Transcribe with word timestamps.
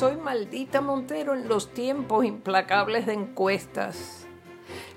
soy 0.00 0.16
maldita 0.16 0.80
Montero 0.80 1.34
en 1.34 1.46
los 1.46 1.74
tiempos 1.74 2.24
implacables 2.24 3.04
de 3.04 3.12
encuestas. 3.12 4.26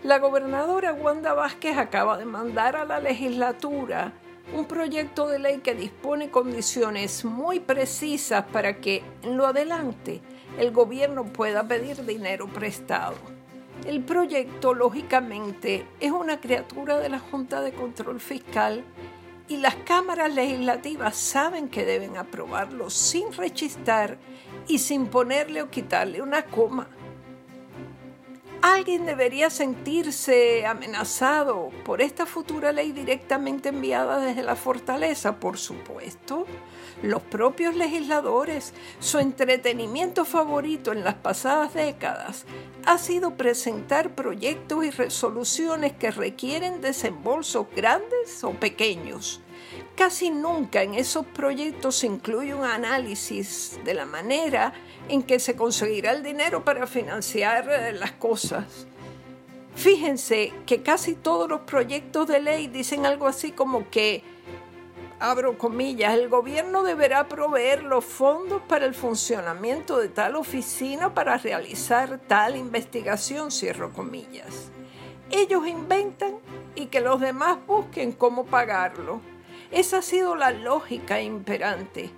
La 0.01 0.17
gobernadora 0.17 0.94
Wanda 0.94 1.33
Vázquez 1.33 1.78
acaba 1.78 2.17
de 2.17 2.23
mandar 2.23 2.78
a 2.78 2.85
la 2.85 3.01
legislatura 3.01 4.13
un 4.55 4.63
proyecto 4.63 5.28
de 5.28 5.39
ley 5.39 5.58
que 5.58 5.76
dispone 5.76 6.31
condiciones 6.31 7.26
muy 7.26 7.60
precisas 7.60 8.46
para 8.46 8.79
que 8.79 9.03
en 9.24 9.35
lo 9.35 9.46
adelante 9.46 10.21
el 10.58 10.71
gobierno 10.71 11.26
pueda 11.26 11.67
pedir 11.67 12.06
dinero 12.06 12.47
prestado. 12.47 13.15
El 13.85 14.06
proyecto, 14.06 14.74
lógicamente, 14.74 15.85
es 15.99 16.13
una 16.13 16.40
criatura 16.40 16.98
de 16.99 17.09
la 17.09 17.20
Junta 17.20 17.59
de 17.59 17.73
Control 17.73 18.22
Fiscal 18.22 18.85
y 19.48 19.57
las 19.57 19.75
cámaras 19.75 20.34
legislativas 20.34 21.16
saben 21.16 21.67
que 21.70 21.85
deben 21.85 22.17
aprobarlo 22.17 22.90
sin 22.90 23.34
rechistar 23.34 24.18
y 24.68 24.80
sin 24.80 25.08
ponerle 25.08 25.62
o 25.62 25.70
quitarle 25.70 26.22
una 26.22 26.45
coma. 26.45 26.88
Alguien 28.63 29.05
debería 29.05 29.49
sentirse 29.49 30.66
amenazado 30.66 31.70
por 31.84 32.02
esta 32.02 32.26
futura 32.26 32.71
ley 32.71 32.94
directamente 32.94 33.67
enviada 33.67 34.20
desde 34.20 34.41
la 34.41 34.55
fortaleza, 34.55 35.38
por 35.38 35.58
supuesto. 35.58 36.45
Los 37.02 37.21
propios 37.23 37.76
legisladores, 37.76 38.73
su 39.02 39.20
entretenimiento 39.20 40.23
favorito 40.23 40.94
en 40.94 41.04
las 41.04 41.16
pasadas 41.16 41.73
décadas 41.73 42.45
ha 42.85 42.98
sido 42.98 43.35
presentar 43.35 44.16
proyectos 44.16 44.85
y 44.85 44.91
resoluciones 44.91 45.91
que 45.91 46.12
requieren 46.12 46.80
desembolsos 46.80 47.68
grandes 47.76 48.45
o 48.45 48.52
pequeños. 48.52 49.41
Casi 49.96 50.32
nunca 50.32 50.82
en 50.82 50.96
esos 50.96 51.26
proyectos 51.26 51.98
se 51.98 52.08
incluye 52.08 52.56
un 52.56 52.64
análisis 52.64 53.80
de 53.86 53.94
la 53.94 54.06
manera 54.06 54.74
en 55.08 55.22
que 55.22 55.40
se 55.40 55.55
conseguirá 55.55 56.12
el 56.12 56.24
dinero 56.24 56.66
para 56.66 56.88
financiar 56.88 57.70
eh, 57.70 57.94
las 57.94 58.13
cosas. 58.13 58.88
Fíjense 59.76 60.52
que 60.66 60.82
casi 60.82 61.13
todos 61.13 61.48
los 61.48 61.62
proyectos 61.62 62.27
de 62.27 62.40
ley 62.40 62.68
dicen 62.68 63.05
algo 63.05 63.27
así 63.27 63.52
como 63.52 63.90
que, 63.91 64.23
abro 65.19 65.59
comillas, 65.59 66.13
el 66.16 66.28
gobierno 66.28 66.83
deberá 66.83 67.28
proveer 67.28 67.83
los 67.83 68.03
fondos 68.03 68.61
para 68.67 68.85
el 68.85 68.95
funcionamiento 68.95 70.00
de 70.00 70.09
tal 70.09 70.35
oficina 70.35 71.13
para 71.13 71.38
realizar 71.38 72.19
tal 72.28 72.55
investigación, 72.55 73.52
cierro 73.52 73.94
comillas. 73.94 74.72
Ellos 75.30 75.67
inventan 75.67 76.35
y 76.75 76.88
que 76.88 77.02
los 77.02 77.19
demás 77.19 77.57
busquen 77.67 78.11
cómo 78.11 78.45
pagarlo. 78.45 79.22
Esa 79.73 79.97
ha 79.97 80.02
sido 80.03 80.35
la 80.35 80.52
lógica 80.52 81.19
imperante. 81.19 82.11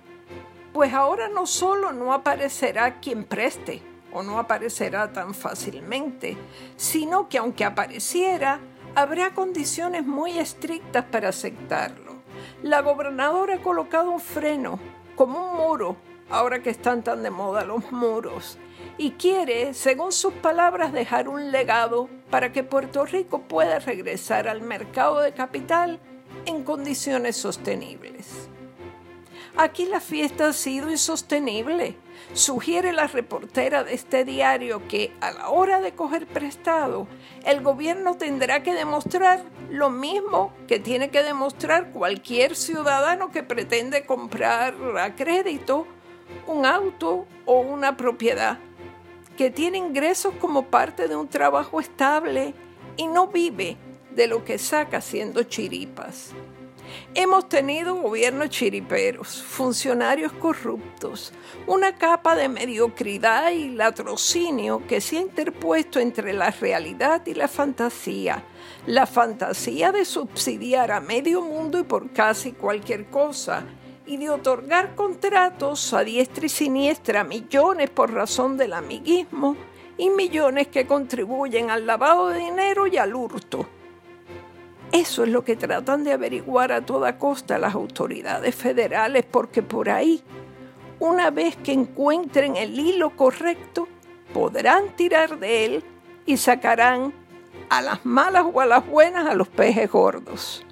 Pues 0.74 0.92
ahora 0.92 1.30
no 1.30 1.46
solo 1.46 1.90
no 1.90 2.12
aparecerá 2.12 3.00
quien 3.00 3.24
preste, 3.24 3.80
o 4.12 4.22
no 4.22 4.38
aparecerá 4.38 5.10
tan 5.10 5.32
fácilmente, 5.32 6.36
sino 6.76 7.30
que 7.30 7.38
aunque 7.38 7.64
apareciera, 7.64 8.60
habrá 8.94 9.32
condiciones 9.32 10.04
muy 10.04 10.38
estrictas 10.38 11.06
para 11.06 11.30
aceptarlo. 11.30 12.16
La 12.62 12.82
gobernadora 12.82 13.54
ha 13.54 13.62
colocado 13.62 14.10
un 14.10 14.20
freno, 14.20 14.78
como 15.14 15.50
un 15.50 15.56
muro, 15.56 15.96
ahora 16.28 16.62
que 16.62 16.68
están 16.68 17.02
tan 17.02 17.22
de 17.22 17.30
moda 17.30 17.64
los 17.64 17.90
muros, 17.90 18.58
y 18.98 19.12
quiere, 19.12 19.72
según 19.72 20.12
sus 20.12 20.34
palabras, 20.34 20.92
dejar 20.92 21.26
un 21.26 21.50
legado 21.52 22.10
para 22.28 22.52
que 22.52 22.64
Puerto 22.64 23.06
Rico 23.06 23.40
pueda 23.40 23.78
regresar 23.78 24.46
al 24.46 24.60
mercado 24.60 25.20
de 25.20 25.32
capital 25.32 26.00
en 26.46 26.62
condiciones 26.64 27.36
sostenibles. 27.36 28.48
Aquí 29.58 29.86
la 29.86 30.00
fiesta 30.00 30.48
ha 30.48 30.52
sido 30.52 30.90
insostenible. 30.90 31.96
Sugiere 32.34 32.92
la 32.92 33.06
reportera 33.06 33.84
de 33.84 33.94
este 33.94 34.24
diario 34.24 34.86
que 34.86 35.12
a 35.20 35.30
la 35.30 35.48
hora 35.48 35.80
de 35.80 35.92
coger 35.92 36.26
prestado, 36.26 37.06
el 37.44 37.62
gobierno 37.62 38.16
tendrá 38.16 38.62
que 38.62 38.74
demostrar 38.74 39.44
lo 39.70 39.88
mismo 39.88 40.52
que 40.68 40.78
tiene 40.78 41.10
que 41.10 41.22
demostrar 41.22 41.90
cualquier 41.92 42.54
ciudadano 42.54 43.30
que 43.30 43.42
pretende 43.42 44.04
comprar 44.04 44.74
a 44.98 45.14
crédito 45.14 45.86
un 46.46 46.66
auto 46.66 47.26
o 47.46 47.60
una 47.60 47.96
propiedad, 47.96 48.58
que 49.36 49.50
tiene 49.50 49.78
ingresos 49.78 50.34
como 50.40 50.66
parte 50.66 51.08
de 51.08 51.16
un 51.16 51.28
trabajo 51.28 51.80
estable 51.80 52.54
y 52.96 53.06
no 53.06 53.28
vive 53.28 53.76
de 54.16 54.26
lo 54.26 54.44
que 54.44 54.58
saca 54.58 54.96
haciendo 54.96 55.42
chiripas. 55.44 56.32
Hemos 57.14 57.48
tenido 57.48 57.96
gobiernos 57.96 58.48
chiriperos, 58.48 59.42
funcionarios 59.42 60.32
corruptos, 60.32 61.32
una 61.66 61.96
capa 61.96 62.34
de 62.34 62.48
mediocridad 62.48 63.50
y 63.50 63.70
latrocinio 63.70 64.86
que 64.86 65.00
se 65.00 65.18
ha 65.18 65.20
interpuesto 65.20 66.00
entre 66.00 66.32
la 66.32 66.50
realidad 66.50 67.26
y 67.26 67.34
la 67.34 67.48
fantasía. 67.48 68.42
La 68.86 69.06
fantasía 69.06 69.92
de 69.92 70.04
subsidiar 70.04 70.92
a 70.92 71.00
medio 71.00 71.42
mundo 71.42 71.78
y 71.78 71.82
por 71.82 72.12
casi 72.12 72.52
cualquier 72.52 73.06
cosa 73.06 73.64
y 74.06 74.16
de 74.16 74.30
otorgar 74.30 74.94
contratos 74.94 75.92
a 75.92 76.04
diestra 76.04 76.46
y 76.46 76.48
siniestra 76.48 77.24
millones 77.24 77.90
por 77.90 78.12
razón 78.12 78.56
del 78.56 78.72
amiguismo 78.72 79.56
y 79.98 80.10
millones 80.10 80.68
que 80.68 80.86
contribuyen 80.86 81.70
al 81.70 81.86
lavado 81.86 82.28
de 82.28 82.38
dinero 82.38 82.86
y 82.86 82.96
al 82.96 83.14
hurto. 83.14 83.66
Eso 84.96 85.24
es 85.24 85.28
lo 85.28 85.44
que 85.44 85.56
tratan 85.56 86.04
de 86.04 86.12
averiguar 86.12 86.72
a 86.72 86.80
toda 86.80 87.18
costa 87.18 87.58
las 87.58 87.74
autoridades 87.74 88.54
federales, 88.54 89.26
porque 89.30 89.62
por 89.62 89.90
ahí, 89.90 90.22
una 90.98 91.30
vez 91.30 91.54
que 91.54 91.72
encuentren 91.72 92.56
el 92.56 92.80
hilo 92.80 93.10
correcto, 93.10 93.88
podrán 94.32 94.96
tirar 94.96 95.38
de 95.38 95.66
él 95.66 95.84
y 96.24 96.38
sacarán 96.38 97.12
a 97.68 97.82
las 97.82 98.06
malas 98.06 98.46
o 98.50 98.58
a 98.58 98.64
las 98.64 98.86
buenas 98.86 99.26
a 99.26 99.34
los 99.34 99.48
peces 99.48 99.90
gordos. 99.90 100.64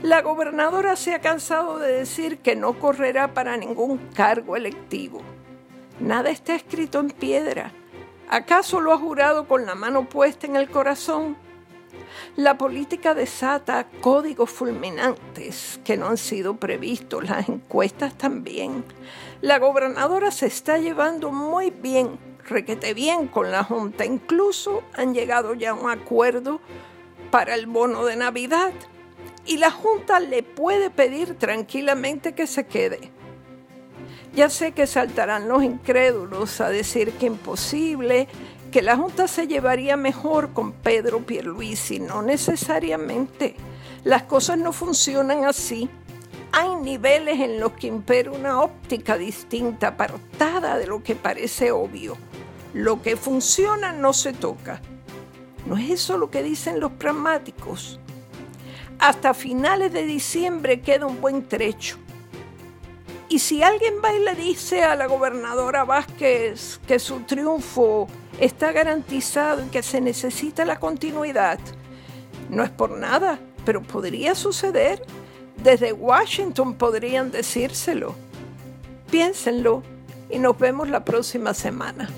La 0.00 0.22
gobernadora 0.22 0.96
se 0.96 1.12
ha 1.12 1.20
cansado 1.20 1.78
de 1.78 1.92
decir 1.92 2.38
que 2.38 2.56
no 2.56 2.78
correrá 2.78 3.34
para 3.34 3.58
ningún 3.58 3.98
cargo 4.14 4.56
electivo. 4.56 5.20
Nada 6.00 6.30
está 6.30 6.54
escrito 6.54 7.00
en 7.00 7.10
piedra. 7.10 7.70
¿Acaso 8.30 8.80
lo 8.80 8.94
ha 8.94 8.98
jurado 8.98 9.46
con 9.46 9.66
la 9.66 9.74
mano 9.74 10.08
puesta 10.08 10.46
en 10.46 10.56
el 10.56 10.70
corazón? 10.70 11.36
La 12.36 12.58
política 12.58 13.14
desata 13.14 13.86
códigos 14.00 14.50
fulminantes 14.50 15.80
que 15.84 15.96
no 15.96 16.08
han 16.08 16.16
sido 16.16 16.56
previstos, 16.56 17.28
las 17.28 17.48
encuestas 17.48 18.16
también. 18.16 18.84
La 19.40 19.58
gobernadora 19.58 20.30
se 20.30 20.46
está 20.46 20.78
llevando 20.78 21.32
muy 21.32 21.70
bien, 21.70 22.18
requete 22.44 22.94
bien 22.94 23.28
con 23.28 23.50
la 23.50 23.64
Junta. 23.64 24.04
Incluso 24.04 24.82
han 24.94 25.14
llegado 25.14 25.54
ya 25.54 25.70
a 25.70 25.74
un 25.74 25.90
acuerdo 25.90 26.60
para 27.30 27.54
el 27.54 27.66
bono 27.66 28.04
de 28.04 28.16
Navidad 28.16 28.72
y 29.46 29.58
la 29.58 29.70
Junta 29.70 30.20
le 30.20 30.42
puede 30.42 30.90
pedir 30.90 31.36
tranquilamente 31.36 32.34
que 32.34 32.46
se 32.46 32.66
quede. 32.66 33.10
Ya 34.34 34.50
sé 34.50 34.72
que 34.72 34.86
saltarán 34.86 35.48
los 35.48 35.62
incrédulos 35.62 36.60
a 36.60 36.68
decir 36.68 37.12
que 37.12 37.26
imposible, 37.26 38.28
que 38.70 38.82
la 38.82 38.96
Junta 38.96 39.28
se 39.28 39.46
llevaría 39.46 39.96
mejor 39.96 40.52
con 40.52 40.72
Pedro 40.72 41.20
Pierluisi, 41.20 42.00
no 42.00 42.22
necesariamente. 42.22 43.56
Las 44.04 44.24
cosas 44.24 44.58
no 44.58 44.72
funcionan 44.72 45.44
así. 45.44 45.88
Hay 46.52 46.74
niveles 46.76 47.40
en 47.40 47.60
los 47.60 47.72
que 47.72 47.88
impera 47.88 48.30
una 48.30 48.60
óptica 48.60 49.18
distinta, 49.18 49.88
apartada 49.88 50.78
de 50.78 50.86
lo 50.86 51.02
que 51.02 51.16
parece 51.16 51.70
obvio. 51.70 52.16
Lo 52.72 53.02
que 53.02 53.16
funciona 53.16 53.92
no 53.92 54.12
se 54.12 54.32
toca. 54.32 54.80
¿No 55.66 55.76
es 55.76 55.90
eso 55.90 56.16
lo 56.16 56.30
que 56.30 56.42
dicen 56.42 56.78
los 56.78 56.92
pragmáticos? 56.92 57.98
Hasta 58.98 59.34
finales 59.34 59.92
de 59.92 60.04
diciembre 60.04 60.80
queda 60.80 61.06
un 61.06 61.20
buen 61.20 61.46
trecho. 61.46 61.98
Y 63.28 63.40
si 63.40 63.62
alguien 63.62 63.94
va 64.04 64.12
y 64.12 64.20
le 64.20 64.34
dice 64.36 64.84
a 64.84 64.94
la 64.94 65.06
gobernadora 65.06 65.84
Vázquez 65.84 66.80
que 66.86 66.98
su 67.00 67.20
triunfo 67.20 68.06
está 68.40 68.72
garantizado 68.72 69.62
que 69.70 69.82
se 69.82 70.00
necesita 70.00 70.64
la 70.64 70.78
continuidad. 70.78 71.58
No 72.50 72.62
es 72.62 72.70
por 72.70 72.90
nada, 72.90 73.38
pero 73.64 73.82
podría 73.82 74.34
suceder. 74.34 75.02
Desde 75.62 75.92
Washington 75.92 76.74
podrían 76.74 77.30
decírselo. 77.30 78.14
Piénsenlo 79.10 79.82
y 80.30 80.38
nos 80.38 80.58
vemos 80.58 80.88
la 80.88 81.04
próxima 81.04 81.54
semana. 81.54 82.08